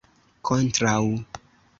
kontraŭ 0.49 1.03